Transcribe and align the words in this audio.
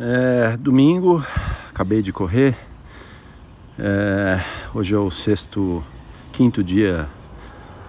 É, 0.00 0.56
domingo, 0.56 1.24
acabei 1.68 2.00
de 2.00 2.12
correr. 2.12 2.56
É, 3.76 4.40
hoje 4.72 4.94
é 4.94 4.98
o 4.98 5.10
sexto, 5.10 5.82
quinto 6.30 6.62
dia, 6.62 7.08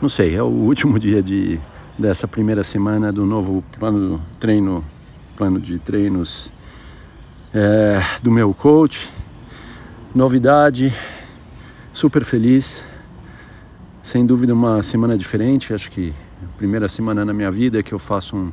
não 0.01 0.09
sei, 0.09 0.35
é 0.35 0.41
o 0.41 0.47
último 0.47 0.97
dia 0.99 1.21
de, 1.21 1.59
dessa 1.99 2.27
primeira 2.27 2.63
semana 2.63 3.13
do 3.13 3.27
novo 3.27 3.63
plano 3.77 4.19
treino, 4.39 4.83
plano 5.37 5.59
de 5.59 5.77
treinos 5.77 6.51
é, 7.53 8.01
do 8.23 8.31
meu 8.31 8.55
coach. 8.55 9.07
Novidade, 10.13 10.91
super 11.93 12.23
feliz. 12.23 12.83
Sem 14.01 14.25
dúvida 14.25 14.51
uma 14.51 14.81
semana 14.81 15.15
diferente, 15.15 15.75
acho 15.75 15.91
que 15.91 16.11
a 16.41 16.57
primeira 16.57 16.89
semana 16.89 17.23
na 17.23 17.33
minha 17.33 17.51
vida 17.51 17.83
que 17.83 17.93
eu 17.93 17.99
faço 17.99 18.35
um, 18.35 18.51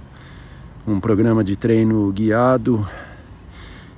um 0.86 1.00
programa 1.00 1.42
de 1.42 1.56
treino 1.56 2.12
guiado 2.12 2.86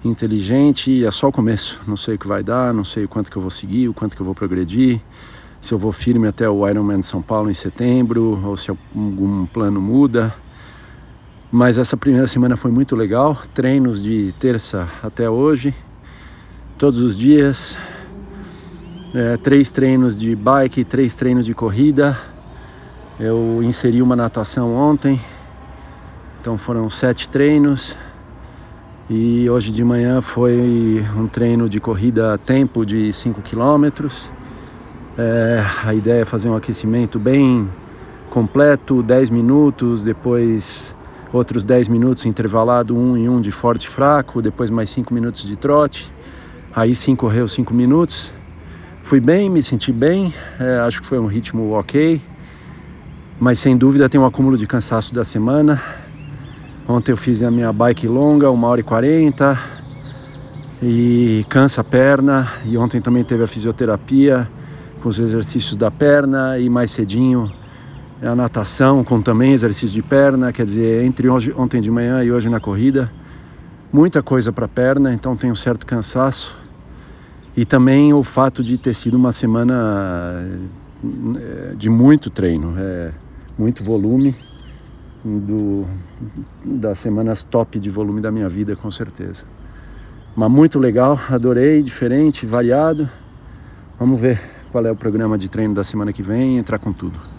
inteligente 0.04 0.90
e 0.90 1.04
é 1.04 1.10
só 1.10 1.28
o 1.28 1.32
começo. 1.32 1.80
Não 1.86 1.96
sei 1.96 2.14
o 2.14 2.18
que 2.18 2.26
vai 2.26 2.42
dar, 2.42 2.72
não 2.72 2.84
sei 2.84 3.04
o 3.04 3.08
quanto 3.08 3.30
que 3.30 3.36
eu 3.36 3.42
vou 3.42 3.50
seguir, 3.50 3.88
o 3.88 3.94
quanto 3.94 4.14
que 4.14 4.22
eu 4.22 4.26
vou 4.26 4.34
progredir, 4.34 5.00
se 5.60 5.72
eu 5.74 5.78
vou 5.78 5.92
firme 5.92 6.28
até 6.28 6.48
o 6.48 6.68
Ironman 6.68 7.00
de 7.00 7.06
São 7.06 7.20
Paulo 7.20 7.50
em 7.50 7.54
setembro 7.54 8.40
ou 8.44 8.56
se 8.56 8.70
algum 8.70 9.46
plano 9.46 9.80
muda. 9.80 10.34
Mas 11.50 11.78
essa 11.78 11.96
primeira 11.96 12.26
semana 12.26 12.56
foi 12.56 12.70
muito 12.70 12.94
legal, 12.94 13.36
treinos 13.54 14.02
de 14.02 14.34
terça 14.38 14.88
até 15.02 15.30
hoje, 15.30 15.74
todos 16.76 17.00
os 17.00 17.16
dias, 17.16 17.76
é, 19.14 19.36
três 19.38 19.72
treinos 19.72 20.16
de 20.18 20.36
bike, 20.36 20.84
três 20.84 21.14
treinos 21.14 21.46
de 21.46 21.54
corrida. 21.54 22.18
Eu 23.18 23.62
inseri 23.62 24.02
uma 24.02 24.14
natação 24.14 24.76
ontem, 24.76 25.18
então 26.40 26.58
foram 26.58 26.88
sete 26.90 27.28
treinos 27.28 27.96
e 29.10 29.48
hoje 29.48 29.72
de 29.72 29.82
manhã 29.82 30.20
foi 30.20 31.02
um 31.16 31.26
treino 31.26 31.66
de 31.66 31.80
corrida 31.80 32.34
a 32.34 32.38
tempo 32.38 32.84
de 32.84 33.10
5 33.10 33.40
quilômetros. 33.40 34.30
É, 35.16 35.64
a 35.82 35.94
ideia 35.94 36.22
é 36.22 36.24
fazer 36.26 36.50
um 36.50 36.54
aquecimento 36.54 37.18
bem 37.18 37.70
completo, 38.28 39.02
10 39.02 39.30
minutos, 39.30 40.02
depois 40.02 40.94
outros 41.32 41.64
10 41.64 41.88
minutos 41.88 42.26
intervalado, 42.26 42.94
um 42.94 43.16
em 43.16 43.30
um 43.30 43.40
de 43.40 43.50
forte 43.50 43.84
e 43.84 43.88
fraco, 43.88 44.42
depois 44.42 44.70
mais 44.70 44.90
5 44.90 45.12
minutos 45.14 45.42
de 45.42 45.56
trote. 45.56 46.12
Aí 46.76 46.94
sim 46.94 47.16
correu 47.16 47.48
5 47.48 47.72
minutos. 47.72 48.30
Fui 49.02 49.20
bem, 49.20 49.48
me 49.48 49.62
senti 49.62 49.90
bem, 49.90 50.34
é, 50.60 50.80
acho 50.80 51.00
que 51.00 51.06
foi 51.06 51.18
um 51.18 51.26
ritmo 51.26 51.72
ok, 51.72 52.20
mas 53.40 53.58
sem 53.58 53.74
dúvida 53.74 54.06
tem 54.06 54.20
um 54.20 54.26
acúmulo 54.26 54.58
de 54.58 54.66
cansaço 54.66 55.14
da 55.14 55.24
semana 55.24 55.80
Ontem 56.90 57.12
eu 57.12 57.18
fiz 57.18 57.42
a 57.42 57.50
minha 57.50 57.70
bike 57.70 58.08
longa, 58.08 58.50
1 58.50 58.64
hora 58.64 58.80
e 58.80 58.82
40 58.82 59.60
e 60.82 61.44
cansa 61.46 61.82
a 61.82 61.84
perna. 61.84 62.50
E 62.64 62.78
ontem 62.78 62.98
também 62.98 63.22
teve 63.22 63.42
a 63.42 63.46
fisioterapia 63.46 64.48
com 65.02 65.10
os 65.10 65.18
exercícios 65.18 65.76
da 65.76 65.90
perna 65.90 66.58
e 66.58 66.70
mais 66.70 66.90
cedinho 66.90 67.52
a 68.22 68.34
natação 68.34 69.04
com 69.04 69.20
também 69.20 69.52
exercício 69.52 69.94
de 69.94 70.02
perna, 70.02 70.50
quer 70.50 70.64
dizer, 70.64 71.04
entre 71.04 71.28
hoje, 71.28 71.52
ontem 71.56 71.78
de 71.82 71.90
manhã 71.90 72.24
e 72.24 72.32
hoje 72.32 72.48
na 72.48 72.58
corrida, 72.58 73.12
muita 73.92 74.22
coisa 74.22 74.50
para 74.50 74.66
perna, 74.66 75.12
então 75.12 75.36
tem 75.36 75.52
um 75.52 75.54
certo 75.54 75.84
cansaço. 75.84 76.56
E 77.54 77.66
também 77.66 78.14
o 78.14 78.24
fato 78.24 78.64
de 78.64 78.78
ter 78.78 78.94
sido 78.94 79.14
uma 79.14 79.32
semana 79.32 80.42
eh, 81.04 81.74
de 81.76 81.90
muito 81.90 82.30
treino, 82.30 82.74
é, 82.78 83.12
muito 83.58 83.84
volume 83.84 84.34
do, 85.38 85.86
das 86.64 86.98
semanas 86.98 87.44
top 87.44 87.78
de 87.78 87.90
volume 87.90 88.20
da 88.20 88.30
minha 88.30 88.48
vida, 88.48 88.74
com 88.76 88.90
certeza. 88.90 89.44
Mas 90.34 90.50
muito 90.50 90.78
legal, 90.78 91.18
adorei, 91.28 91.82
diferente, 91.82 92.46
variado. 92.46 93.08
Vamos 93.98 94.20
ver 94.20 94.40
qual 94.70 94.86
é 94.86 94.90
o 94.90 94.96
programa 94.96 95.36
de 95.36 95.48
treino 95.48 95.74
da 95.74 95.82
semana 95.82 96.12
que 96.12 96.22
vem 96.22 96.58
entrar 96.58 96.78
com 96.78 96.92
tudo. 96.92 97.37